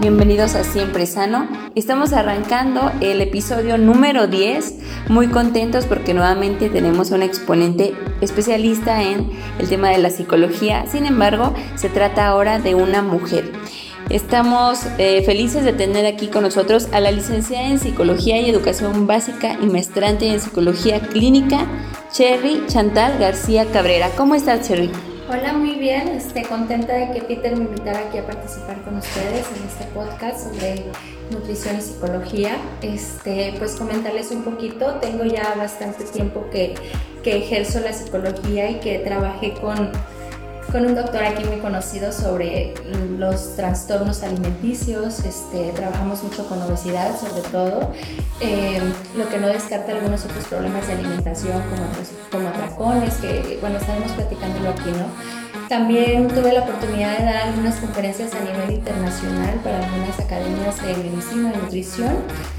[0.00, 1.48] Bienvenidos a Siempre Sano.
[1.74, 4.74] Estamos arrancando el episodio número 10.
[5.08, 9.28] Muy contentos porque nuevamente tenemos un exponente especialista en
[9.58, 10.86] el tema de la psicología.
[10.86, 13.50] Sin embargo, se trata ahora de una mujer.
[14.08, 19.08] Estamos eh, felices de tener aquí con nosotros a la licenciada en Psicología y Educación
[19.08, 21.66] Básica y maestrante en Psicología Clínica,
[22.12, 24.10] Cherry Chantal García Cabrera.
[24.16, 24.92] ¿Cómo estás, Cherry?
[25.28, 26.08] Hola, muy bien.
[26.08, 30.48] Estoy contenta de que Peter me invitara aquí a participar con ustedes en este podcast
[30.48, 30.84] sobre
[31.30, 32.56] nutrición y psicología.
[32.82, 34.94] Este, pues comentarles un poquito.
[34.94, 36.74] Tengo ya bastante tiempo que,
[37.22, 39.90] que ejerzo la psicología y que trabajé con
[40.70, 42.74] con un doctor aquí muy conocido sobre
[43.18, 45.20] los trastornos alimenticios.
[45.20, 47.92] Este, trabajamos mucho con obesidad, sobre todo,
[48.40, 48.78] eh,
[49.16, 51.86] lo que no descarta algunos otros problemas de alimentación, como,
[52.30, 55.47] como atracones, que, bueno, estaremos platicándolo aquí, ¿no?
[55.68, 60.96] También tuve la oportunidad de dar algunas conferencias a nivel internacional para algunas academias de
[60.96, 62.16] medicina y nutrición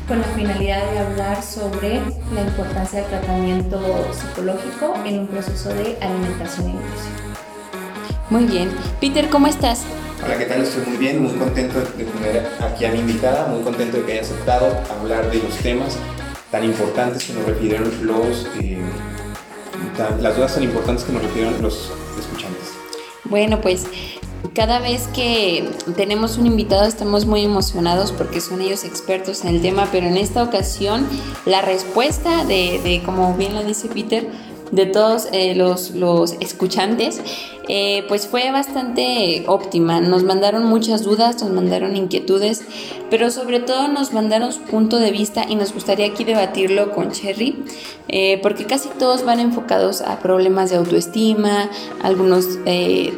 [0.07, 2.01] con la finalidad de hablar sobre
[2.35, 3.81] la importancia del tratamiento
[4.13, 7.13] psicológico en un proceso de alimentación y nutrición.
[8.29, 8.69] Muy bien.
[9.01, 9.85] Peter, ¿cómo estás?
[10.23, 10.61] Hola, ¿qué tal?
[10.61, 14.11] Estoy muy bien, muy contento de tener aquí a mi invitada, muy contento de que
[14.11, 14.67] haya aceptado
[14.99, 15.97] hablar de los temas
[16.51, 18.77] tan importantes que nos refirieron los, eh,
[20.21, 21.91] las dudas tan importantes que nos refirieron los.
[23.29, 23.85] Bueno, pues
[24.53, 29.61] cada vez que tenemos un invitado estamos muy emocionados porque son ellos expertos en el
[29.61, 31.07] tema, pero en esta ocasión
[31.45, 34.27] la respuesta de, de como bien lo dice Peter,
[34.71, 37.21] de todos eh, los, los, escuchantes,
[37.67, 39.99] eh, pues fue bastante óptima.
[40.01, 42.63] Nos mandaron muchas dudas, nos mandaron inquietudes,
[43.09, 47.11] pero sobre todo nos mandaron su punto de vista y nos gustaría aquí debatirlo con
[47.11, 47.63] Cherry,
[48.07, 51.69] eh, porque casi todos van enfocados a problemas de autoestima,
[52.01, 52.59] algunos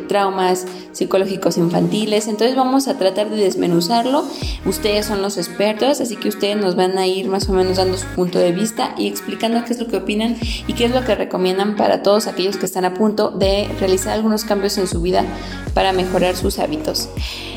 [0.08, 4.26] traumas psicológicos infantiles, entonces vamos a tratar de desmenuzarlo.
[4.66, 7.98] Ustedes son los expertos, así que ustedes nos van a ir más o menos dando
[7.98, 10.38] su punto de vista y explicando qué es lo que opinan
[10.68, 14.14] y qué es lo que recomiendan para todos aquellos que están a punto de realizar
[14.14, 15.26] algunos cambios en su vida
[15.74, 17.10] para mejorar sus hábitos.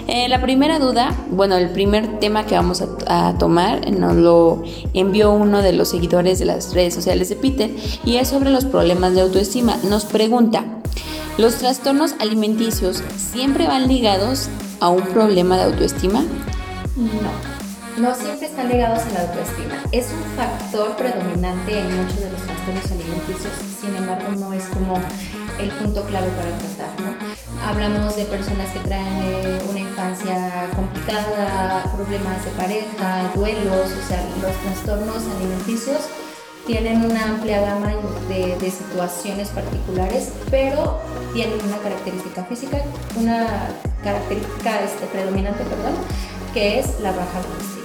[0.06, 4.62] Eh, la primera duda, bueno, el primer tema que vamos a, tomar nos lo
[4.94, 7.70] envió uno de los seguidores de las redes sociales de Peter
[8.04, 9.76] y es sobre los problemas de autoestima.
[9.88, 10.64] Nos pregunta,
[11.36, 14.48] ¿los trastornos alimenticios siempre van ligados
[14.80, 16.22] a un problema de autoestima?
[16.96, 17.54] No
[17.98, 19.74] no siempre están ligados a la autoestima.
[19.92, 24.98] Es un factor predominante en muchos de los trastornos alimenticios, sin embargo no es como
[25.60, 26.93] el punto clave para tratar.
[27.66, 34.22] Hablamos de personas que traen eh, una infancia complicada, problemas de pareja, duelos, o sea,
[34.42, 36.00] los trastornos alimenticios
[36.66, 37.92] tienen una amplia gama
[38.28, 41.00] de, de, situaciones particulares, pero
[41.32, 42.78] tienen una característica física,
[43.16, 43.68] una
[44.02, 45.94] característica este, predominante, perdón,
[46.52, 47.83] que es la baja autoestima.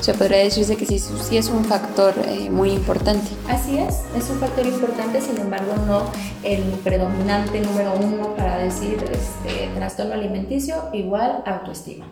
[0.00, 3.28] Se podría decirse que sí, sí es un factor eh, muy importante.
[3.48, 6.04] Así es, es un factor importante, sin embargo no
[6.44, 12.06] el predominante número uno para decir este, trastorno alimenticio igual autoestima.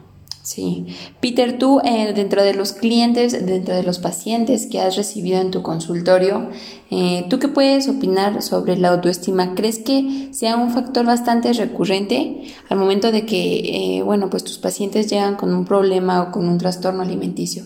[0.46, 0.86] Sí.
[1.20, 5.50] Peter, tú eh, dentro de los clientes, dentro de los pacientes que has recibido en
[5.50, 6.50] tu consultorio,
[6.88, 9.56] eh, ¿tú qué puedes opinar sobre la autoestima?
[9.56, 14.58] ¿Crees que sea un factor bastante recurrente al momento de que, eh, bueno, pues tus
[14.58, 17.64] pacientes llegan con un problema o con un trastorno alimenticio?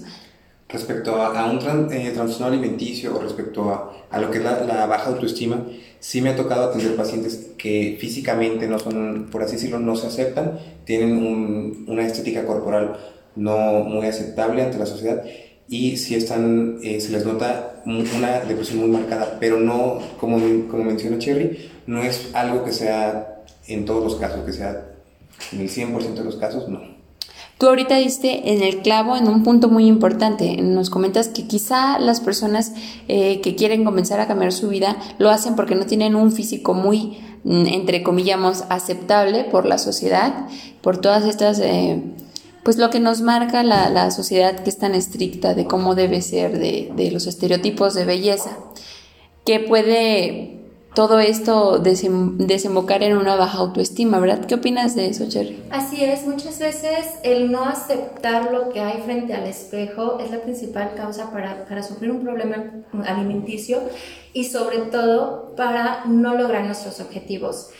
[0.73, 5.67] Respecto a, un trastorno alimenticio o respecto a, a lo que es la, baja autoestima,
[5.99, 10.07] sí me ha tocado atender pacientes que físicamente no son, por así decirlo, no se
[10.07, 12.97] aceptan, tienen una estética corporal
[13.37, 15.25] no muy aceptable ante la sociedad
[15.69, 20.39] y si están, eh, se les nota una depresión muy marcada, pero no, como,
[20.69, 24.89] como menciona Cherry, no es algo que sea en todos los casos, que sea
[25.53, 27.00] en el 100% de los casos, no.
[27.61, 30.57] Tú ahorita diste en el clavo en un punto muy importante.
[30.63, 32.73] Nos comentas que quizá las personas
[33.07, 36.73] eh, que quieren comenzar a cambiar su vida lo hacen porque no tienen un físico
[36.73, 40.47] muy, mm, entre comillas, aceptable por la sociedad,
[40.81, 42.03] por todas estas, eh,
[42.65, 46.23] pues lo que nos marca la, la, sociedad que es tan estricta de cómo debe
[46.23, 48.57] ser, de, de los estereotipos de belleza,
[49.45, 50.60] que puede
[51.01, 54.45] todo esto desembocar en una baja autoestima, ¿verdad?
[54.45, 55.59] ¿Qué opinas de eso, Cherry?
[55.71, 60.43] Así es, muchas veces el no aceptar lo que hay frente al espejo es la
[60.43, 62.67] principal causa para, para sufrir un problema
[63.07, 63.81] alimenticio
[64.35, 67.71] y sobre todo para no lograr nuestros objetivos.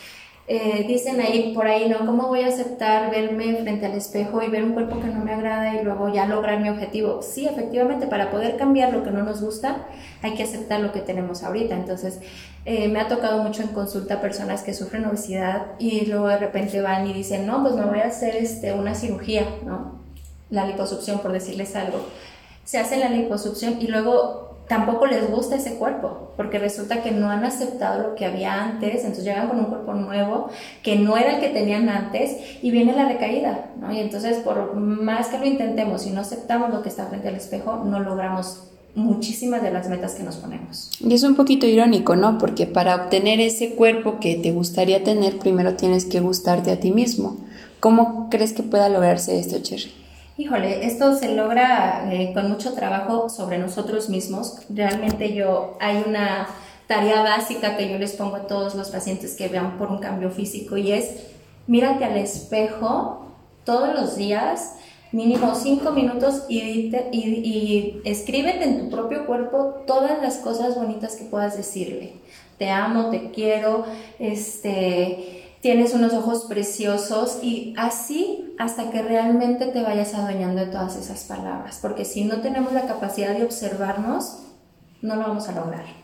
[0.47, 2.05] Eh, dicen ahí por ahí, ¿no?
[2.05, 5.33] ¿Cómo voy a aceptar verme frente al espejo y ver un cuerpo que no me
[5.33, 7.21] agrada y luego ya lograr mi objetivo?
[7.21, 9.87] Sí, efectivamente, para poder cambiar lo que no nos gusta,
[10.21, 11.75] hay que aceptar lo que tenemos ahorita.
[11.75, 12.19] Entonces,
[12.65, 16.81] eh, me ha tocado mucho en consulta personas que sufren obesidad y luego de repente
[16.81, 20.01] van y dicen, no, pues me voy a hacer este, una cirugía, ¿no?
[20.51, 22.05] la liposucción, por decirles algo.
[22.63, 27.29] Se hace la liposucción y luego tampoco les gusta ese cuerpo, porque resulta que no
[27.29, 30.47] han aceptado lo que había antes, entonces llegan con un cuerpo nuevo
[30.81, 33.65] que no era el que tenían antes y viene la recaída.
[33.91, 37.35] Y entonces por más que lo intentemos y no aceptamos lo que está frente al
[37.35, 38.63] espejo, no logramos
[38.95, 40.89] muchísimas de las metas que nos ponemos.
[41.01, 42.37] Y es un poquito irónico, ¿no?
[42.37, 46.91] Porque para obtener ese cuerpo que te gustaría tener, primero tienes que gustarte a ti
[46.91, 47.35] mismo.
[47.81, 50.00] ¿Cómo crees que pueda lograrse esto, Cherry?
[50.41, 54.57] Híjole, esto se logra eh, con mucho trabajo sobre nosotros mismos.
[54.69, 56.47] Realmente yo, hay una
[56.87, 60.31] tarea básica que yo les pongo a todos los pacientes que vean por un cambio
[60.31, 61.27] físico y es,
[61.67, 63.27] mírate al espejo
[63.65, 64.77] todos los días,
[65.11, 66.59] mínimo cinco minutos y,
[67.11, 72.13] y, y escríbete en tu propio cuerpo todas las cosas bonitas que puedas decirle.
[72.57, 73.85] Te amo, te quiero,
[74.17, 80.95] este tienes unos ojos preciosos y así hasta que realmente te vayas adueñando de todas
[80.97, 84.39] esas palabras, porque si no tenemos la capacidad de observarnos,
[85.01, 86.01] no lo vamos a lograr.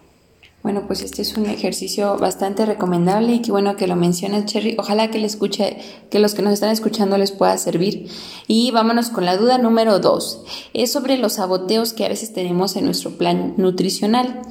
[0.63, 4.75] Bueno, pues este es un ejercicio bastante recomendable y qué bueno que lo mencionas, Cherry.
[4.77, 5.77] Ojalá que le escuche,
[6.09, 8.09] que los que nos están escuchando les pueda servir.
[8.47, 10.43] Y vámonos con la duda número dos.
[10.73, 14.41] Es sobre los saboteos que a veces tenemos en nuestro plan nutricional.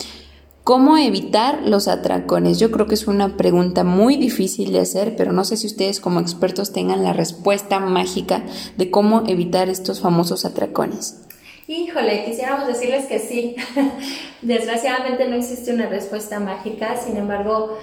[0.66, 2.58] ¿Cómo evitar los atracones?
[2.58, 6.00] Yo creo que es una pregunta muy difícil de hacer, pero no sé si ustedes
[6.00, 8.42] como expertos tengan la respuesta mágica
[8.76, 11.20] de cómo evitar estos famosos atracones.
[11.68, 13.54] Híjole, quisiéramos decirles que sí.
[14.42, 17.78] Desgraciadamente no existe una respuesta mágica, sin embargo,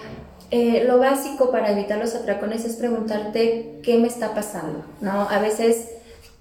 [0.52, 5.30] eh, lo básico para evitar los atracones es preguntarte qué me está pasando, ¿no?
[5.30, 5.88] A veces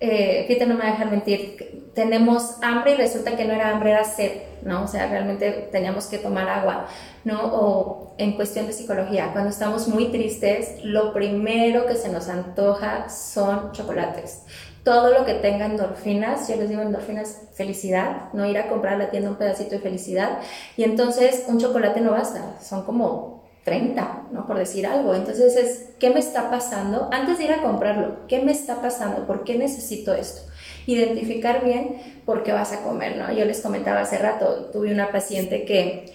[0.03, 3.71] eh, Peter no me va a dejar mentir, tenemos hambre y resulta que no era
[3.71, 4.83] hambre, era sed, ¿no?
[4.83, 6.87] O sea, realmente teníamos que tomar agua,
[7.25, 7.41] ¿no?
[7.41, 13.09] O en cuestión de psicología, cuando estamos muy tristes, lo primero que se nos antoja
[13.11, 14.43] son chocolates.
[14.83, 18.99] Todo lo que tenga endorfinas, yo les digo endorfinas, felicidad, no ir a comprar a
[18.99, 20.41] la tienda un pedacito de felicidad.
[20.77, 24.47] Y entonces un chocolate no basta, son como 30, ¿no?
[24.47, 25.15] Por decir algo.
[25.15, 27.09] Entonces es, ¿qué me está pasando?
[27.13, 29.27] Antes de ir a comprarlo, ¿qué me está pasando?
[29.27, 30.43] ¿Por qué necesito esto?
[30.87, 33.33] Identificar bien por qué vas a comer, ¿no?
[33.33, 36.07] Yo les comentaba hace rato, tuve una paciente que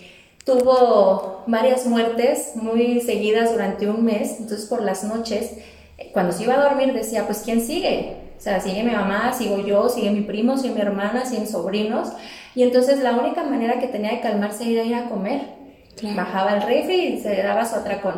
[0.43, 5.53] tuvo varias muertes muy seguidas durante un mes, entonces por las noches,
[6.13, 8.15] cuando se iba a dormir decía, pues ¿quién sigue?
[8.37, 12.09] O sea, sigue mi mamá, sigo yo, sigue mi primo, sigue mi hermana, siguen sobrinos.
[12.55, 15.56] Y entonces la única manera que tenía de calmarse era ir a comer.
[16.15, 18.15] Bajaba el refri y se daba su atracón.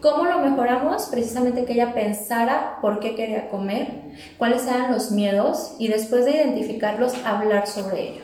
[0.00, 1.04] ¿Cómo lo mejoramos?
[1.04, 3.88] Precisamente que ella pensara por qué quería comer,
[4.36, 8.22] cuáles eran los miedos y después de identificarlos, hablar sobre ello.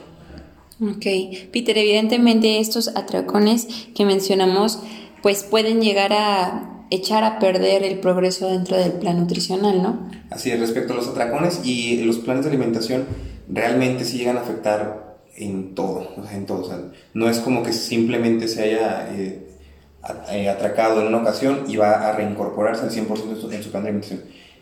[0.83, 4.83] Ok, Peter, evidentemente estos atracones que mencionamos
[5.23, 10.09] pues pueden llegar a echar a perder el progreso dentro del plan nutricional, ¿no?
[10.31, 13.07] Así es, respecto a los atracones y los planes de alimentación,
[13.49, 15.10] realmente sí llegan a afectar
[15.41, 16.93] en todo, en todo.
[17.15, 19.47] no es como que simplemente se haya eh,
[20.31, 23.89] eh, atracado en una ocasión y va a reincorporarse al 100% en su, plan de
[23.89, 24.21] alimentación.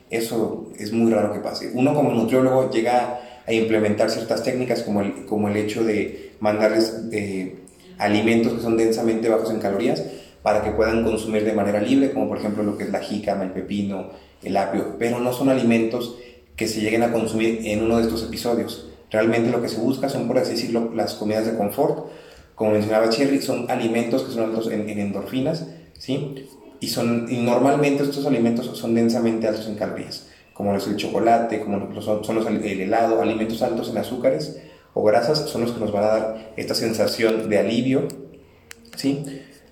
[0.08, 1.70] Eso es muy raro que pase.
[1.74, 6.94] Uno como nutriólogo llega a implementar ciertas técnicas como el, como el hecho de mandarles
[7.12, 7.56] eh,
[7.98, 10.02] alimentos que son densamente bajos en calorías
[10.42, 13.42] para que puedan consumir de manera libre, como por ejemplo lo que es la jícama,
[13.42, 14.10] el pepino,
[14.42, 16.16] el apio, pero no son alimentos
[16.54, 18.87] que se lleguen a consumir en uno de estos episodios.
[19.10, 22.06] Realmente lo que se busca son, por así decirlo, las comidas de confort.
[22.54, 25.66] Como mencionaba Cherry, son alimentos que son altos en, endorfinas,
[25.98, 26.46] ¿sí?
[26.80, 31.60] Y, son, y normalmente estos alimentos son densamente altos en calorías, como es el chocolate,
[31.60, 34.60] como son, son los, el helado, alimentos altos en azúcares
[34.94, 38.08] o grasas son los que nos van a dar esta sensación de alivio,
[38.96, 39.24] ¿sí?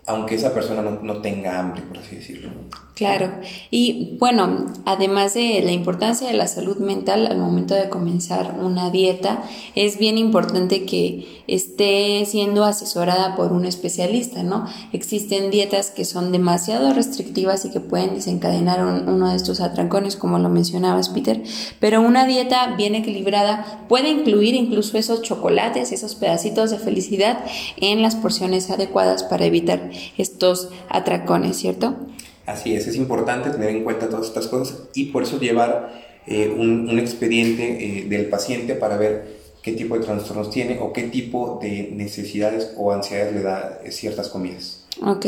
[0.07, 2.51] Aunque esa persona no, no tenga hambre, por así decirlo.
[2.97, 3.31] Claro,
[3.71, 8.89] y bueno, además de la importancia de la salud mental al momento de comenzar una
[8.91, 9.43] dieta,
[9.75, 14.67] es bien importante que esté siendo asesorada por un especialista, ¿no?
[14.95, 20.39] Existen dietas que son demasiado restrictivas y que pueden desencadenar uno de estos atrancones, como
[20.39, 21.43] lo mencionabas, Peter,
[21.79, 27.45] pero una dieta bien equilibrada puede incluir incluso esos chocolates, esos pedacitos de felicidad
[27.77, 31.97] en las porciones adecuadas para evitar estos atracones, ¿cierto?
[32.47, 36.49] Así es, es importante tener en cuenta todas estas cosas y por eso llevar eh,
[36.49, 41.59] un, expediente eh, del paciente para ver qué tipo de trastornos tiene o qué tipo
[41.61, 44.87] de necesidades o ansiedades le da eh, ciertas comidas.
[45.05, 45.27] Ok,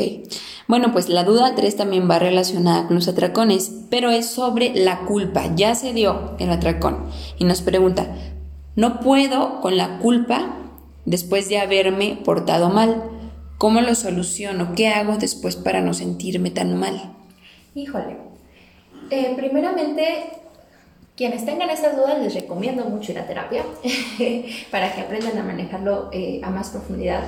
[0.67, 5.01] bueno, pues la duda 3 también va relacionada con los atracones, pero es sobre la
[5.07, 5.55] culpa.
[5.55, 6.99] Ya se dio el atracón
[7.39, 8.15] y nos pregunta,
[8.77, 10.57] ¿no puedo con la culpa
[11.05, 13.18] después de haberme portado mal?
[13.59, 14.75] ¿Cómo lo soluciono?
[14.75, 17.13] ¿Qué hago después para no sentirme tan mal?
[17.75, 18.17] Híjole.
[19.11, 20.39] Eh, primeramente,
[21.19, 23.65] Quienes tengan estas dudas les recomiendo mucho ir a terapia
[24.71, 27.25] para que aprendan a manejarlo eh, a más profundidad.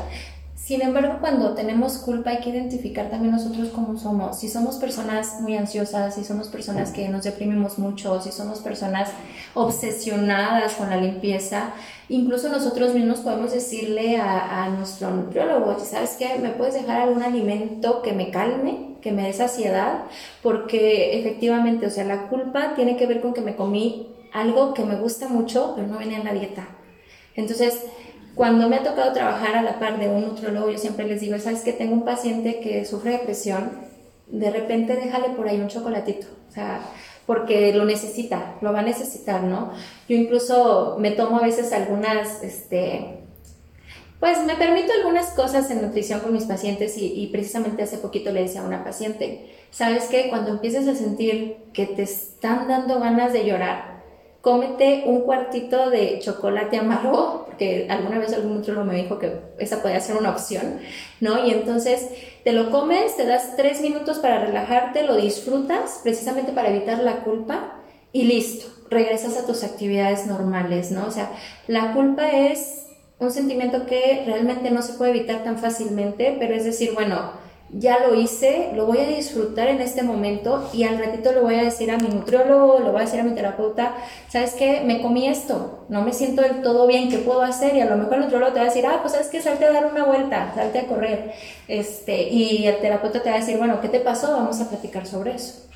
[0.63, 4.39] Sin embargo, cuando tenemos culpa hay que identificar también nosotros cómo somos.
[4.39, 9.11] Si somos personas muy ansiosas, si somos personas que nos deprimimos mucho, si somos personas
[9.55, 11.73] obsesionadas con la limpieza,
[12.11, 16.39] incluso nosotros mismos podemos decirle a, a nuestro nutriólogo, ¿sabes qué?
[16.39, 20.05] ¿Me puedes dejar algún alimento que me calme, que me dé saciedad?
[20.43, 24.85] Porque efectivamente, o sea, la culpa tiene que ver con que me comí algo que
[24.85, 26.69] me gusta mucho, pero no venía en la dieta.
[27.35, 27.83] Entonces,
[28.35, 31.39] cuando me ha tocado trabajar a la par de un nutrólogo, yo siempre les digo,
[31.39, 33.71] ¿sabes que Tengo un paciente que sufre depresión,
[34.29, 36.81] de repente déjale por ahí un chocolatito, o sea,
[37.27, 39.73] porque lo necesita, lo va a necesitar, ¿no?
[40.09, 43.21] Yo incluso me tomo a veces algunas, este,
[44.21, 48.43] pues me permito algunas cosas en nutrición con mis pacientes y, precisamente hace poquito le
[48.43, 50.29] decía a una paciente, ¿sabes qué?
[50.29, 53.90] Cuando empieces a sentir que te están dando ganas de llorar,
[54.41, 59.83] cómete un cuartito de chocolate amargo, porque alguna vez algún nutrólogo me dijo que esa
[59.83, 60.79] podía ser una opción,
[61.21, 61.45] ¿no?
[61.45, 62.09] Y entonces
[62.43, 67.23] te lo comes, te das tres minutos para relajarte, lo disfrutas precisamente para evitar la
[67.23, 67.75] culpa
[68.13, 71.07] y listo, regresas a tus actividades normales, ¿no?
[71.07, 71.31] O sea,
[71.67, 72.87] la culpa es
[73.19, 77.33] un sentimiento que realmente no se puede evitar tan fácilmente, pero es decir, bueno,
[77.73, 81.55] ya lo hice, lo voy a disfrutar en este momento y al ratito le voy
[81.55, 83.95] a decir a mi nutriólogo, le voy a decir a mi terapeuta,
[84.29, 84.83] ¿sabes qué?
[84.85, 87.77] Me comí esto, no me siento del todo bien, ¿qué puedo hacer?
[87.77, 89.67] Y a lo mejor el nutriólogo te va a decir, ah, pues sabes que salte
[89.67, 91.33] a dar una vuelta, salte a correr.
[91.69, 94.33] Este, y el terapeuta te va a decir, bueno, ¿qué te pasó?
[94.33, 95.67] Vamos a platicar sobre eso.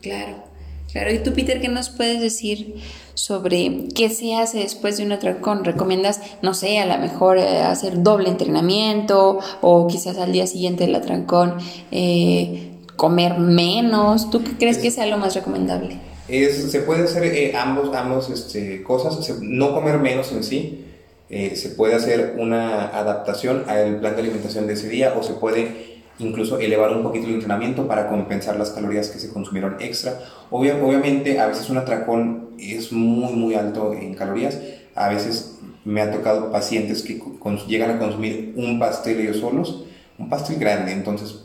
[0.00, 0.53] Claro.
[0.92, 2.76] Claro, y tú, Peter, ¿qué nos puedes decir
[3.14, 5.64] sobre qué se hace después de un atracón?
[5.64, 10.84] ¿Recomiendas, no sé, a lo mejor eh, hacer doble entrenamiento o quizás al día siguiente
[10.84, 11.54] del atracón
[11.90, 14.30] eh, comer menos?
[14.30, 15.98] ¿Tú qué crees que sea lo más recomendable?
[16.28, 20.80] Es, se puede hacer eh, ambos, ambos este, cosas, no comer menos en sí,
[21.28, 25.93] se puede hacer una adaptación al plan de alimentación de ese día o se puede
[26.18, 30.20] incluso elevar un poquito el entrenamiento para compensar las calorías que se consumieron extra.
[30.50, 34.58] obviamente, a veces un atracón es muy, muy alto en calorías.
[34.94, 37.20] A veces me ha tocado pacientes que
[37.66, 39.84] llegan a consumir un pastel ellos solos,
[40.18, 41.44] un pastel grande, entonces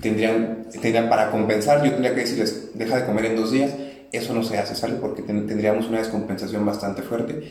[0.00, 3.74] tendrían, tendrían para compensar, yo tendría que decirles, deja de comer en dos días,
[4.12, 4.94] eso no se hace, ¿sale?
[4.94, 7.50] Porque tendríamos una descompensación bastante fuerte.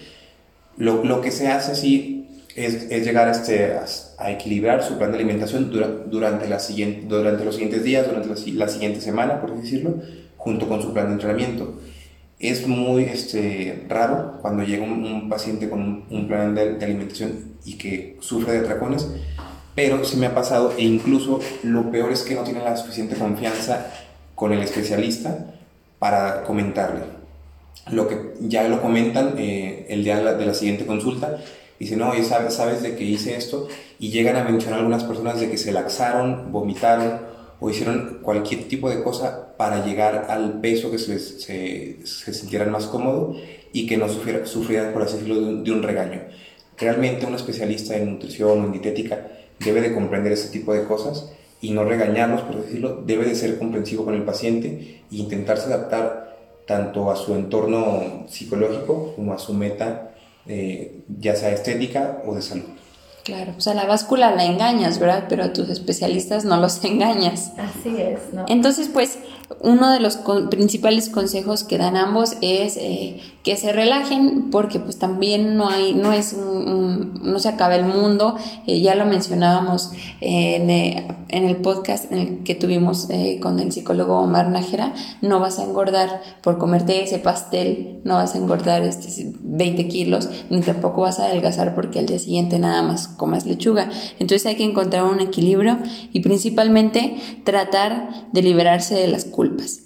[0.78, 2.17] Lo, lo que se hace, sí,
[2.58, 3.78] es, llegar a, este,
[4.18, 5.72] a, equilibrar su plan de alimentación
[6.10, 9.96] durante, la siguiente, durante los siguientes días, durante la, siguiente semana, por decirlo,
[10.38, 11.80] junto con su plan de entrenamiento.
[12.40, 18.18] Es muy este, raro cuando llega un, paciente con un, plan de, alimentación y que
[18.22, 19.08] sufre de atracones,
[19.76, 23.16] pero sí me ha pasado e incluso lo peor es que no tiene la suficiente
[23.16, 23.92] confianza
[24.34, 25.54] con el especialista
[26.00, 27.02] para comentarle.
[27.92, 31.38] Lo que ya lo comentan eh, el día de la, de la siguiente consulta
[31.80, 33.68] Dicen, no, sabes, sabes de que hice esto
[34.00, 37.22] y llegan a mencionar algunas personas de que se laxaron, vomitaron
[37.60, 43.36] o hicieron cualquier tipo de cosa para llegar al peso que se, sintieran más cómodo
[43.74, 46.22] y que no sufrieran, por así decirlo, de un, regaño.
[46.78, 49.28] Realmente un especialista en nutrición o en dietética
[49.60, 53.58] debe de comprender ese tipo de cosas y no regañarlos, por decirlo, debe de ser
[53.58, 59.54] comprensivo con el paciente e intentarse adaptar tanto a su entorno psicológico como a su
[59.54, 60.12] meta
[60.48, 62.66] eh, ya sea estética o de salud.
[63.28, 65.26] Claro, o sea, la báscula la engañas, ¿verdad?
[65.28, 67.52] Pero a tus especialistas no los engañas.
[67.58, 68.46] Así es, ¿no?
[68.48, 69.18] Entonces, pues,
[69.62, 70.20] uno de los
[70.50, 75.94] principales consejos que dan ambos es eh, que se relajen porque pues también no hay,
[75.94, 81.56] no es no se acaba el mundo, eh, ya lo mencionábamos en, eh, en, el
[81.58, 83.08] podcast en el que tuvimos
[83.42, 88.36] con el psicólogo Omar Nájera, no vas a engordar por comerte ese pastel, no vas
[88.36, 92.82] a engordar este 20 kilos, ni tampoco vas a adelgazar porque al día siguiente nada
[92.84, 93.90] más comas lechuga.
[94.20, 95.80] Entonces hay que encontrar un equilibrio
[96.14, 99.82] y principalmente tratar de liberarse de las culpas.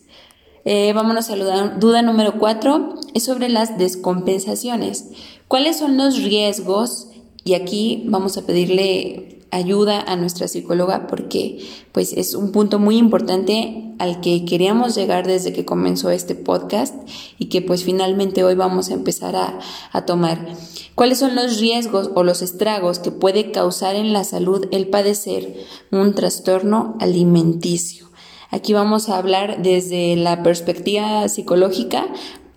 [0.64, 5.10] Eh, vámonos a la duda número cuatro, es sobre las descompensaciones.
[5.48, 7.08] ¿Cuáles son los riesgos?
[7.44, 11.60] Y aquí vamos a pedirle ayuda a nuestra psicóloga porque
[11.92, 16.96] pues es un punto muy importante al que queríamos llegar desde que comenzó este podcast
[17.38, 19.60] y que pues finalmente hoy vamos a empezar a,
[19.92, 20.56] a tomar.
[20.96, 25.54] ¿Cuáles son los riesgos o los estragos que puede causar en la salud el padecer
[25.92, 28.10] un trastorno alimenticio?
[28.50, 32.08] Aquí vamos a hablar desde la perspectiva psicológica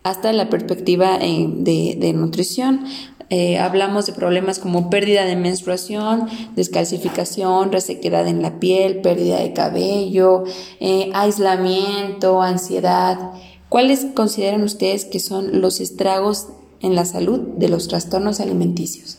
[0.05, 2.85] hasta la perspectiva eh, de, nutrición.
[3.31, 9.53] Eh, hablamos de problemas como pérdida de menstruación, descalcificación, resequedad en la piel, pérdida de
[9.53, 10.45] cabello,
[10.81, 13.33] eh, aislamiento, ansiedad.
[13.69, 16.49] ¿Cuáles consideran ustedes que son los estragos
[16.81, 19.19] en la salud de los trastornos alimenticios?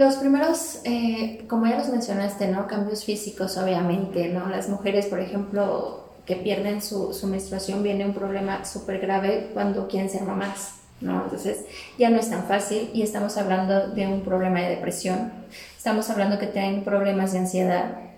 [0.00, 2.66] los primeros, eh, como ya los mencionaste, ¿no?
[2.66, 4.48] Cambios físicos, obviamente, ¿no?
[4.48, 9.88] Las mujeres, por ejemplo, que pierden su, su menstruación, viene un problema súper grave cuando
[9.88, 10.79] quieren ser mamás.
[11.00, 11.24] ¿No?
[11.24, 11.64] Entonces
[11.98, 15.32] ya no es tan fácil y estamos hablando de un problema de depresión,
[15.76, 18.10] estamos hablando que tienen problemas de ansiedad,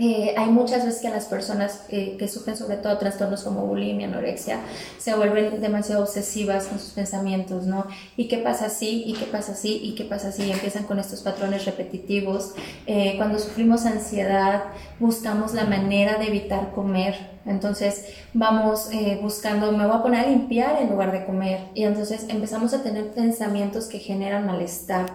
[0.00, 4.08] eh, hay muchas veces que las personas eh, que sufren sobre todo trastornos como bulimia,
[4.08, 4.58] anorexia,
[4.98, 7.86] se vuelven demasiado obsesivas con sus pensamientos, ¿no?
[8.16, 9.04] ¿Y qué pasa así?
[9.06, 9.80] ¿Y qué pasa así?
[9.82, 10.50] ¿Y qué pasa así?
[10.50, 12.54] empiezan con estos patrones repetitivos.
[12.86, 14.64] Eh, cuando sufrimos ansiedad,
[14.98, 18.90] buscamos la manera de evitar comer, entonces vamos
[19.22, 21.60] buscando, me voy a poner a limpiar en lugar de comer.
[21.74, 25.06] Y entonces empezamos a tener pensamientos que generan malestar,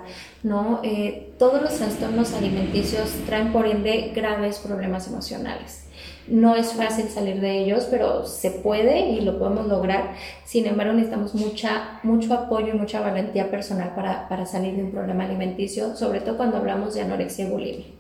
[0.44, 0.82] ¿no?
[1.38, 5.90] todos los trastornos alimenticios traen por ende graves problemas emocionales.
[6.30, 10.14] No es fácil salir de ellos, pero se puede y lo podemos lograr.
[10.46, 14.92] Sin embargo, necesitamos mucha, mucho apoyo y mucha valentía personal para, para salir de un
[14.92, 17.99] problema alimenticio, sobre todo cuando hablamos de anorexia y bulimia.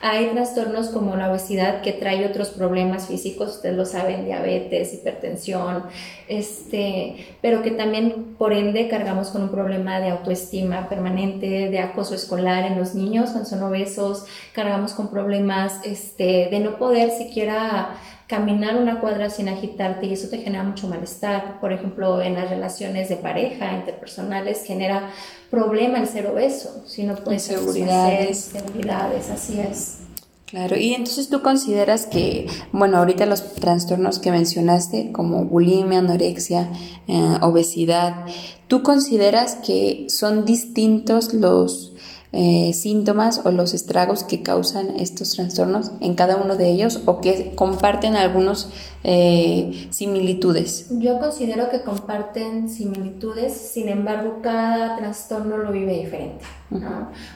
[0.00, 5.84] Hay trastornos como la obesidad que trae otros problemas físicos, ustedes lo saben, diabetes, hipertensión,
[6.28, 12.14] este, pero que también por ende cargamos con un problema de autoestima permanente, de acoso
[12.14, 17.96] escolar en los niños cuando son obesos, cargamos con problemas este, de no poder siquiera
[18.26, 21.60] caminar una cuadra sin agitarte y eso te genera mucho malestar.
[21.60, 25.10] Por ejemplo, en las relaciones de pareja, interpersonales, genera
[25.50, 28.38] problema el ser obeso, si no puedes seguridades.
[28.38, 29.98] seguridades, así es.
[30.46, 36.70] Claro, y entonces tú consideras que, bueno, ahorita los trastornos que mencionaste, como bulimia, anorexia,
[37.08, 38.26] eh, obesidad,
[38.68, 41.95] ¿tú consideras que son distintos los
[42.36, 47.20] eh, síntomas o los estragos que causan estos trastornos en cada uno de ellos o
[47.20, 48.70] que comparten algunos
[49.04, 50.86] eh, similitudes?
[50.90, 56.44] Yo considero que comparten similitudes, sin embargo cada trastorno lo vive diferente.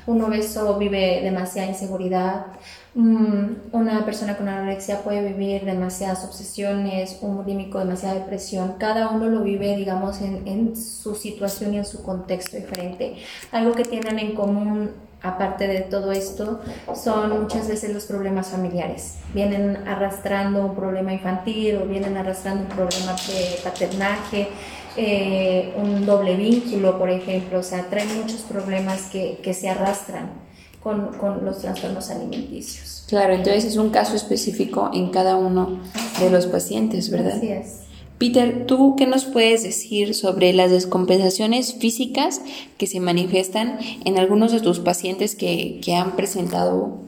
[0.07, 2.47] Un obeso vive demasiada inseguridad,
[2.95, 8.75] una persona con anorexia puede vivir demasiadas obsesiones, un bulímico demasiada depresión.
[8.79, 13.17] Cada uno lo vive, digamos, en, en, su situación y en su contexto diferente.
[13.53, 14.91] Algo que tienen en común,
[15.23, 16.61] aparte de todo esto,
[16.95, 19.19] son muchas veces los problemas familiares.
[19.35, 24.49] Vienen arrastrando un problema infantil o vienen arrastrando un problema de paternaje.
[24.97, 30.50] Eh, un doble vínculo, por ejemplo, o sea, traen muchos problemas que, que se arrastran
[30.83, 33.05] con, con los trastornos alimenticios.
[33.09, 35.81] Claro, entonces es un caso específico en cada uno
[36.21, 37.37] de los pacientes, ¿verdad?
[37.37, 37.81] Así es.
[38.19, 42.43] Peter, ¿tú qué nos puedes decir sobre las descompensaciones físicas
[42.77, 46.99] que se manifiestan en algunos de tus pacientes que, que han presentado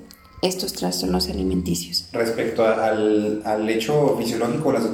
[0.40, 2.08] estos trastornos alimenticios?
[2.12, 4.84] Respecto al, al hecho fisiológico, las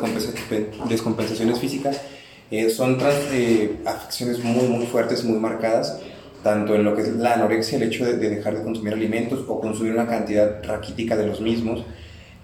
[0.88, 2.01] descompensaciones físicas
[2.51, 2.99] eh, son
[3.31, 6.01] eh, afecciones muy, muy fuertes, muy marcadas
[6.42, 9.61] tanto en lo que es la anorexia, el hecho de, dejar de consumir alimentos o
[9.61, 11.85] consumir una cantidad raquítica de los mismos,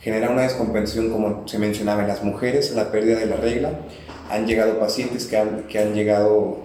[0.01, 3.71] genera una descompensación, como se mencionaba en las mujeres, la pérdida de la regla.
[4.31, 6.59] Han llegado pacientes que han, que han llegado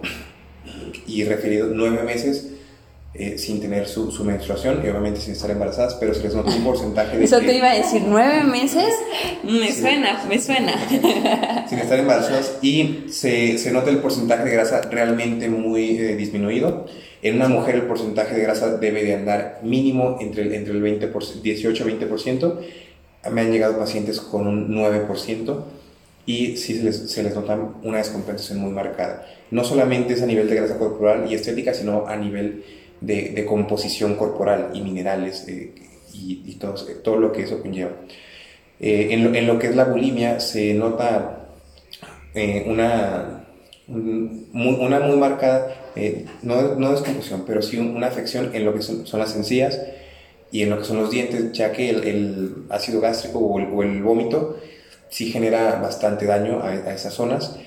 [1.07, 2.58] y referido nueve meses
[3.11, 6.55] eh, sin tener su, su, menstruación y obviamente sin estar embarazadas, pero se les nota
[6.55, 7.23] un porcentaje de...
[7.23, 8.93] Eso te iba a decir, nueve meses,
[9.43, 10.73] me suena, me suena.
[11.67, 16.85] sin estar embarazadas y se, se, nota el porcentaje de grasa realmente muy eh, disminuido.
[17.23, 20.81] En una mujer el porcentaje de grasa debe de andar mínimo entre el, entre el
[20.81, 22.59] 20 18 20%.
[23.31, 25.63] Me han llegado pacientes con un 9%
[26.27, 29.25] y sí se les, se les nota una descompensación muy marcada.
[29.49, 32.63] No solamente es a nivel de grasa corporal y estética, sino a nivel
[33.01, 35.73] de, de composición corporal y minerales eh,
[36.13, 37.91] y, y todo, todo, lo que eso conlleva.
[38.79, 41.47] Eh, en, lo, en, lo, que es la bulimia se nota
[42.33, 43.45] eh, una,
[43.88, 45.75] un, una muy marcada
[46.43, 49.81] no, no descomposición, pero sí una afección en lo que son, las encías
[50.49, 54.57] y en lo que son los dientes, ya que el, ácido gástrico o el, vómito
[55.09, 57.57] sí genera bastante daño a, esas zonas.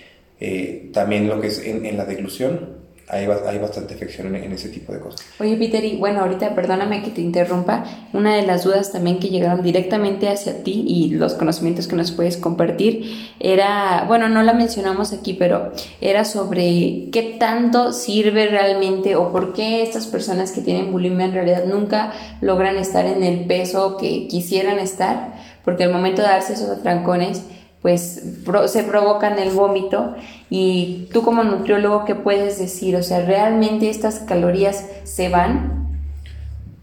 [0.95, 4.93] También lo que es en, en la deglución, hay, hay bastante afección en, ese tipo
[4.93, 5.27] de cosas.
[5.39, 7.85] Oye, Peter, y bueno, ahorita perdóname que te interrumpa.
[8.13, 12.13] Una de las dudas también que llegaron directamente hacia ti y los conocimientos que nos
[12.13, 19.17] puedes compartir era, bueno, no la mencionamos aquí, pero era sobre qué tanto sirve realmente
[19.17, 23.45] o por qué estas personas que tienen bulimia en realidad nunca logran estar en el
[23.47, 25.35] peso que quisieran estar,
[25.65, 27.43] porque al momento de darse esos atrancones,
[27.83, 28.23] pues
[28.67, 30.15] se provocan el vómito
[30.49, 32.95] y tú como nutriólogo, ¿qué puedes decir?
[32.97, 35.83] O sea, ¿realmente estas calorías se van?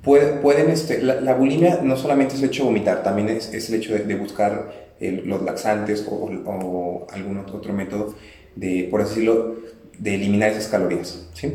[0.03, 3.93] pueden, este, la, bulimia no solamente es el hecho de vomitar, también es, el hecho
[3.93, 8.15] de, buscar los laxantes o, algún otro método
[8.55, 9.55] de, por así decirlo,
[9.97, 11.27] de eliminar esas calorías.
[11.33, 11.53] ¿sí?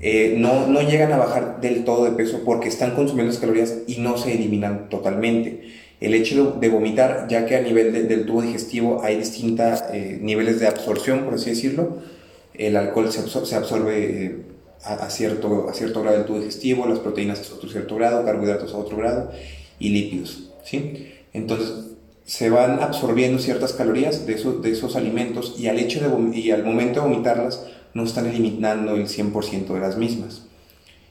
[0.00, 3.78] Eh, no, no llegan a bajar del todo de peso porque están consumiendo esas calorías
[3.86, 5.62] y no se eliminan totalmente.
[6.00, 10.60] El hecho de, vomitar, ya que a nivel del tubo digestivo hay distintos eh, niveles
[10.60, 11.98] de absorción, por así decirlo,
[12.52, 14.36] el alcohol se, absorbe eh,
[14.84, 18.74] a, cierto, a cierto grado del tubo digestivo, las proteínas a otro cierto grado, carbohidratos
[18.74, 19.30] a otro grado
[19.78, 20.50] y lípidos.
[20.64, 21.08] ¿sí?
[21.32, 26.38] Entonces, se van absorbiendo ciertas calorías de, esos, de esos alimentos y al, hecho de,
[26.38, 30.42] y al momento de vomitarlas no están eliminando el 100% de las mismas.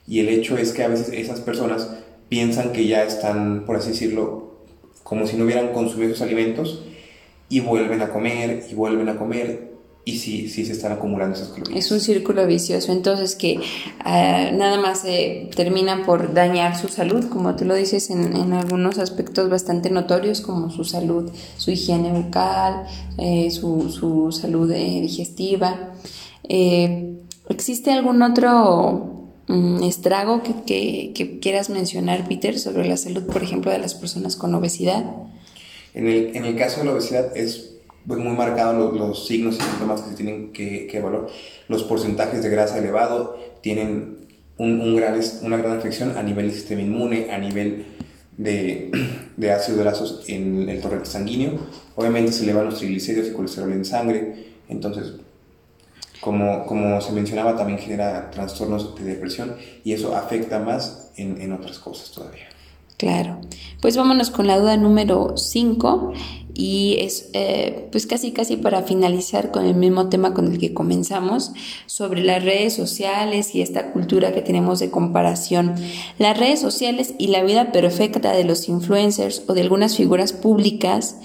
[0.07, 1.89] Y el hecho es que a veces esas personas
[2.29, 4.52] piensan que ya están, por así decirlo,
[5.03, 6.83] como si no hubieran consumido esos alimentos
[7.49, 9.73] y vuelven a comer y vuelven a comer
[10.05, 11.85] y sí, sí se están acumulando esas calorías.
[11.85, 13.59] Es un círculo vicioso, entonces que
[13.99, 18.53] ah, nada más se termina por dañar su salud, como tú lo dices, en, en
[18.53, 22.85] algunos aspectos bastante notorios, como su salud, su higiene bucal,
[23.17, 25.93] eh, su, su, salud eh, digestiva.
[26.49, 29.12] Eh, ¿Existe algún otro
[29.53, 34.35] mm, estrago que, que, quieras mencionar, Peter, sobre la salud, por ejemplo, de las personas
[34.35, 35.05] con obesidad?
[35.93, 37.75] En el, en el caso de la obesidad es
[38.07, 41.27] pues, muy marcados los, los, signos y síntomas que se tienen que, que, evaluar.
[41.67, 44.17] Los porcentajes de grasa elevado tienen
[44.57, 47.85] un, un gran, una gran afección a nivel del sistema inmune, a nivel
[48.37, 48.91] de,
[49.37, 51.59] de ácidos grasos en el torrente sanguíneo.
[51.95, 54.53] Obviamente se elevan los triglicéridos y colesterol en sangre.
[54.69, 55.13] Entonces,
[56.23, 61.51] como, como se mencionaba, también genera trastornos de depresión y eso afecta más en, en
[61.51, 62.47] otras cosas todavía.
[62.97, 63.41] Claro.
[63.81, 66.13] Pues vámonos con la duda número 5
[66.53, 70.73] y es eh, pues casi casi para finalizar con el mismo tema con el que
[70.73, 71.51] comenzamos
[71.87, 75.75] sobre las redes sociales y esta cultura que tenemos de comparación.
[76.19, 81.17] Las redes sociales y la vida perfecta de los influencers o de algunas figuras públicas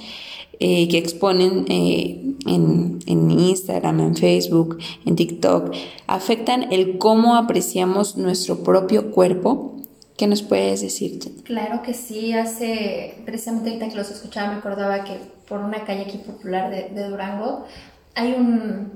[0.61, 5.75] eh, que exponen eh, en, en, Instagram, en Facebook, en TikTok,
[6.07, 9.79] afectan el cómo apreciamos nuestro propio cuerpo
[10.19, 11.21] ¿Qué nos puedes decir?
[11.45, 15.17] Claro que sí, hace, precisamente ahorita que los escuchaba me acordaba que
[15.49, 17.65] por una calle aquí popular de, de Durango
[18.17, 18.91] hay un,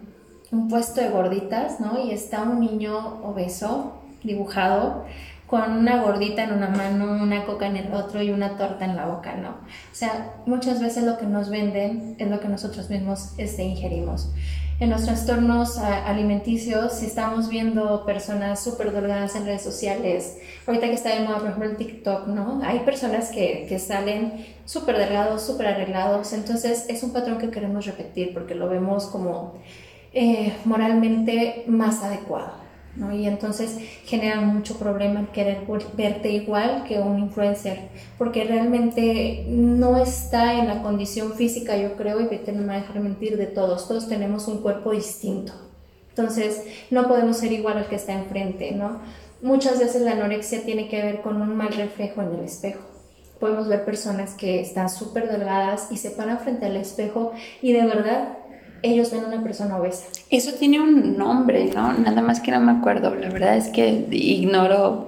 [0.50, 2.04] un, puesto de gorditas, ¿no?
[2.04, 3.92] Y está un niño obeso
[4.24, 5.04] dibujado
[5.52, 8.96] con una gordita en una mano, una coca en el otro y una torta en
[8.96, 9.50] la boca, ¿no?
[9.50, 14.32] O sea, muchas veces lo que nos venden es lo que nosotros mismos este, ingerimos
[14.80, 20.94] en los trastornos alimenticios, si estamos viendo personas súper delgadas en redes sociales, ahorita que
[20.94, 22.62] está de moda, por ejemplo, el TikTok, ¿no?
[22.64, 27.84] Hay personas que, que salen súper delgados, súper arreglados, entonces es un patrón que queremos
[27.84, 29.52] repetir porque lo vemos como
[30.14, 32.61] eh, moralmente más adecuado.
[32.96, 35.60] Y entonces genera mucho problema el querer
[35.96, 42.20] verte igual que un influencer, porque realmente no está en la condición física, yo creo,
[42.20, 45.54] y que no me va a dejar mentir de todos, todos tenemos un cuerpo distinto.
[46.10, 49.00] Entonces, no podemos ser igual al que está enfrente, ¿no?
[49.40, 52.82] Muchas veces la anorexia tiene que ver con un mal reflejo en el espejo.
[53.40, 57.86] Podemos ver personas que están súper delgadas y se paran frente al espejo y de
[57.86, 58.38] verdad
[58.82, 60.06] ellos ven a una persona obesa.
[60.30, 61.92] Eso tiene un nombre, ¿no?
[61.94, 63.14] Nada más que no me acuerdo.
[63.14, 65.06] La verdad es que ignoro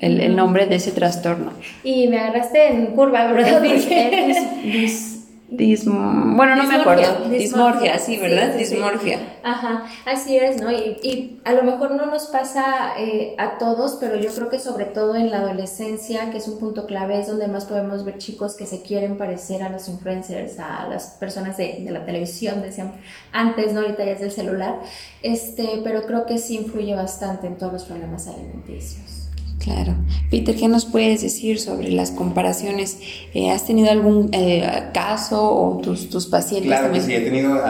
[0.00, 1.52] el, nombre de ese trastorno.
[1.84, 3.62] Y me agarraste en curva, ¿verdad?
[5.50, 7.28] bueno, no me acuerdo.
[7.28, 8.54] Dismorfia, sí, ¿verdad?
[8.54, 9.18] Dismorfia.
[9.42, 10.70] Ajá, así es, ¿no?
[10.70, 14.58] Y, y, a lo mejor no nos pasa eh, a todos, pero yo creo que
[14.58, 18.18] sobre todo en la adolescencia, que es un punto clave, es donde más podemos ver
[18.18, 22.62] chicos que se quieren parecer a los influencers, a las personas de, de la televisión,
[22.62, 22.92] decían
[23.32, 23.80] antes, ¿no?
[23.80, 24.78] Ahorita ya es del celular.
[25.22, 29.29] Este, pero creo que sí influye bastante en todos los problemas alimenticios.
[29.60, 29.94] Claro.
[30.30, 32.98] Peter, ¿qué nos puedes decir sobre las comparaciones?
[33.34, 36.68] Eh, ¿Has tenido algún eh, caso o tus, tus pacientes?
[36.68, 37.60] Claro que sí, he tenido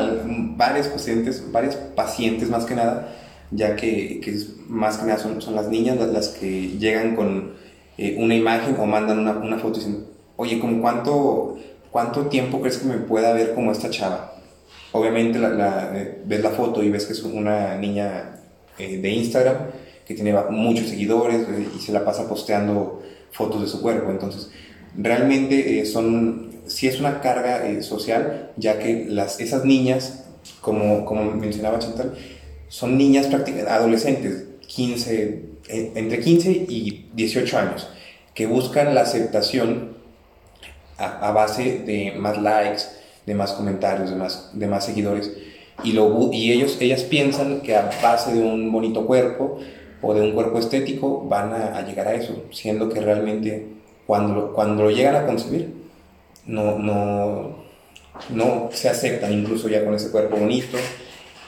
[0.57, 3.13] varios pacientes, varios pacientes más que nada,
[3.51, 7.55] ya que, que más que nada son, son las niñas las, que llegan con
[7.99, 10.05] eh, una imagen o mandan una, una foto y dicen,
[10.37, 11.59] oye, ¿con cuánto,
[11.91, 14.35] cuánto tiempo crees que me pueda ver como esta chava?
[14.93, 15.91] Obviamente la,
[16.25, 18.37] ves la foto y ves que es una niña
[18.79, 19.57] de Instagram
[20.11, 24.11] que tiene muchos seguidores eh, y se la pasa posteando fotos de su cuerpo.
[24.11, 24.51] Entonces,
[24.97, 30.25] realmente eh, son, sí es una carga eh, social, ya que las, esas niñas,
[30.61, 32.15] como, como mencionaba Chantal,
[32.67, 37.89] son niñas prácticamente adolescentes, 15, entre 15 y 18 años,
[38.35, 39.97] que buscan la aceptación
[40.99, 42.83] a, a, base de más likes,
[43.27, 45.31] de más comentarios, de más, de más seguidores.
[45.85, 49.61] Y, lo, y ellos, ellas piensan que a base de un bonito cuerpo,
[50.03, 53.67] o de un cuerpo estético van a, llegar a eso, siendo que realmente
[54.07, 55.75] cuando, cuando lo llegan a concebir,
[56.47, 57.57] no, no,
[58.31, 60.79] no se aceptan incluso ya con ese cuerpo bonito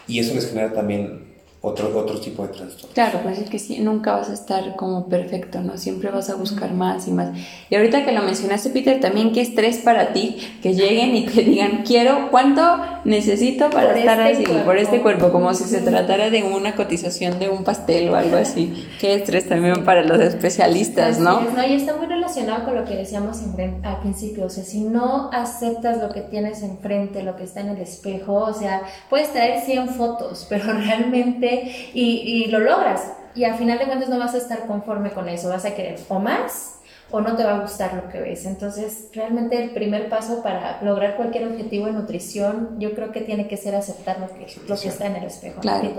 [0.06, 1.21] y eso les genera también
[1.64, 2.92] otro, otro tipo de trastorno.
[2.92, 5.78] Claro, pues es que sí, nunca vas a estar como perfecto, ¿no?
[5.78, 7.30] Siempre vas a buscar más y más.
[7.70, 11.42] Y ahorita que lo mencionaste, Peter, también qué estrés para ti que lleguen y te
[11.42, 12.62] digan, quiero, ¿cuánto
[13.04, 15.30] necesito para estar este así, por este cuerpo?
[15.30, 18.88] Como si se tratara de una cotización de un pastel o algo así.
[19.00, 21.42] Qué estrés también para los especialistas, ¿no?
[21.42, 21.64] ¿no?
[21.64, 23.38] Y está muy relacionado con lo que decíamos
[23.84, 27.68] al principio, o sea, si no aceptas lo que tienes enfrente, lo que está en
[27.68, 31.51] el espejo, o sea, puedes traer 100 fotos, pero realmente
[31.94, 33.12] y, lo logras.
[33.34, 35.98] Y al final de cuentas no vas a estar conforme con eso, vas a querer
[36.08, 36.78] o más
[37.10, 38.46] o no te va a gustar lo que ves.
[38.46, 43.48] Entonces, realmente el primer paso para lograr cualquier objetivo en nutrición, yo creo que tiene
[43.48, 45.60] que ser aceptar lo que, lo que está en el espejo.
[45.60, 45.90] Claro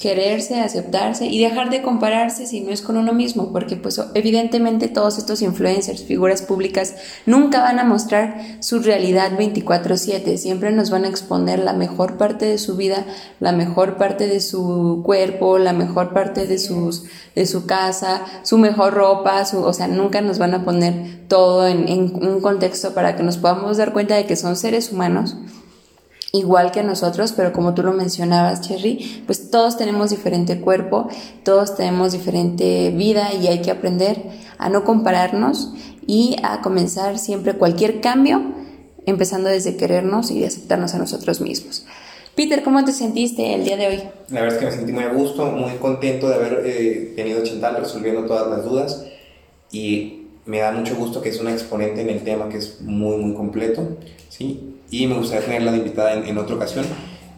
[0.00, 4.88] quererse, aceptarse y dejar de compararse si no es con uno mismo, porque pues evidentemente
[4.88, 6.94] todos estos influencers, figuras públicas,
[7.26, 12.46] nunca van a mostrar su realidad 24/7, siempre nos van a exponer la mejor parte
[12.46, 13.04] de su vida,
[13.38, 18.58] la mejor parte de su cuerpo, la mejor parte de, sus, de su casa, su
[18.58, 22.94] mejor ropa, su, o sea, nunca nos van a poner todo en, en un contexto
[22.94, 25.36] para que nos podamos dar cuenta de que son seres humanos
[26.32, 31.08] igual que nosotros, pero como tú lo mencionabas, Cherry, pues todos tenemos diferente cuerpo,
[31.44, 34.22] todos tenemos diferente vida y hay que aprender
[34.58, 35.72] a no compararnos
[36.06, 38.42] y a comenzar siempre cualquier cambio,
[39.04, 41.84] empezando desde querernos y aceptarnos a nosotros mismos.
[42.34, 44.02] Peter, ¿cómo te sentiste el día de hoy?
[44.30, 47.42] La verdad es que me sentí muy a gusto, muy contento de haber eh, tenido
[47.42, 49.04] Chantal resolviendo todas las dudas
[49.70, 53.16] y me da mucho gusto que es una exponente en el tema que es muy,
[53.16, 53.96] muy completo,
[54.28, 54.72] ¿sí?
[54.92, 56.84] y me gustaría tenerla de invitada en, otra ocasión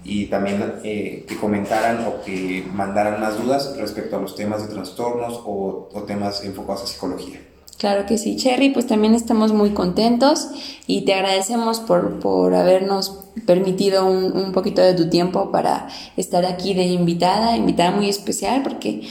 [0.03, 4.75] y también eh, que comentaran o que mandaran más dudas respecto a los temas de
[4.75, 7.41] trastornos o, temas enfocados a psicología.
[7.79, 10.49] Claro que sí, Cherry, pues también estamos muy contentos
[10.87, 16.45] y te agradecemos por, por habernos permitido un, un, poquito de tu tiempo para estar
[16.45, 19.03] aquí de invitada, invitada muy especial, porque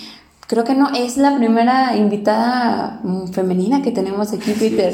[0.48, 4.94] creo que no es la primera invitada mm, femenina que tenemos aquí, Peter.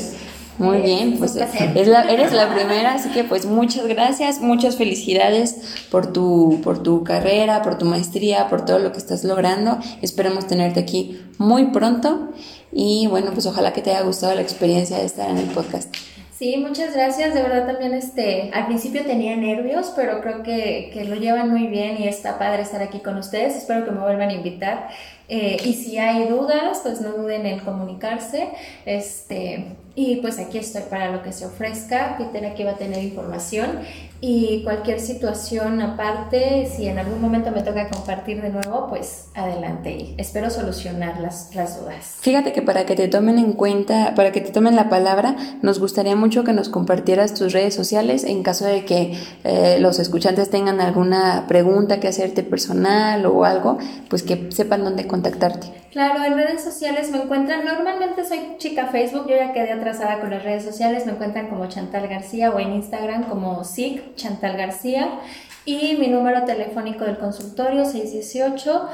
[0.60, 1.88] Muy bien, pues eres
[2.34, 5.56] la primera, así que pues muchas gracias, muchas felicidades
[5.90, 9.80] por tu, por tu carrera, por tu maestría, por todo lo que estás logrando.
[10.02, 12.32] Esperemos tenerte aquí muy pronto
[12.74, 15.96] y bueno, pues ojalá que te haya gustado la experiencia de estar en el podcast.
[16.40, 17.34] Sí, muchas gracias.
[17.34, 21.68] De verdad también este, al principio tenía nervios, pero creo que, que, lo llevan muy
[21.68, 23.58] bien y está padre estar aquí con ustedes.
[23.58, 24.88] Espero que me vuelvan a invitar.
[25.28, 28.48] Eh, y si hay dudas, pues no duden en comunicarse.
[28.86, 32.16] Este, y pues aquí estoy para lo que se ofrezca.
[32.18, 33.80] Peter aquí va a tener información
[34.22, 39.92] y cualquier situación aparte, si en algún momento me toca compartir de nuevo, pues adelante
[39.92, 42.18] y espero solucionar las, las dudas.
[42.20, 45.80] Fíjate que para que te tomen en cuenta, para que te tomen la palabra, nos
[45.80, 50.50] gustaría mucho que nos compartieras tus redes sociales en caso de que eh, los escuchantes
[50.50, 53.78] tengan alguna pregunta que hacerte personal o algo,
[54.10, 55.68] pues que sepan dónde contactarte.
[55.92, 60.30] Claro, en redes sociales me encuentran, normalmente soy chica Facebook, yo ya quedé atrasada con
[60.30, 65.20] las redes sociales, me encuentran como Chantal García o en Instagram como SIG Chantal García.
[65.66, 68.90] Y mi número telefónico del consultorio 618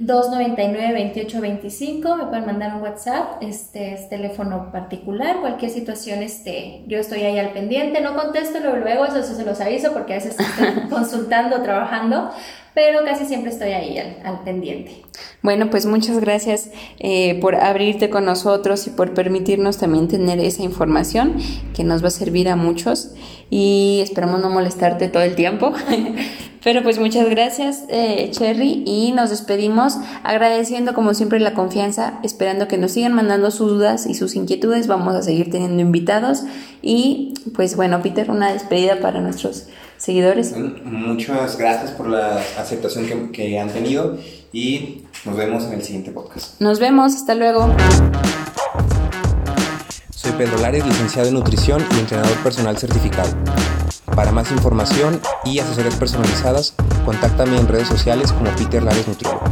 [0.00, 7.22] 299-2825, me pueden mandar un WhatsApp, este es teléfono particular, cualquier situación, este, yo estoy
[7.22, 11.62] ahí al pendiente, no contesto luego, eso, se los aviso porque a veces estoy consultando,
[11.62, 12.30] trabajando,
[12.76, 15.02] pero casi siempre estoy ahí al, pendiente.
[15.40, 20.62] Bueno, pues muchas gracias eh, por abrirte con nosotros y por permitirnos también tener esa
[20.62, 21.36] información
[21.74, 23.14] que nos va a servir a muchos
[23.48, 25.72] y esperamos no molestarte todo el tiempo.
[26.62, 32.68] Pero pues muchas gracias, eh, Cherry, y nos despedimos agradeciendo como siempre la confianza, esperando
[32.68, 34.86] que nos sigan mandando sus dudas y sus inquietudes.
[34.86, 36.42] Vamos a seguir teniendo invitados.
[36.82, 40.54] Y pues bueno, Peter, una despedida para nuestros seguidores.
[40.84, 44.18] Muchas gracias por la aceptación que, que han tenido
[44.52, 46.60] y nos vemos en el siguiente podcast.
[46.60, 47.74] Nos vemos, hasta luego.
[50.10, 53.30] Soy Pedro Lares, licenciado en nutrición y entrenador personal certificado.
[54.14, 59.44] Para más información y asesorías personalizadas, contáctame en redes sociales como Peter Lares Nutriólogo.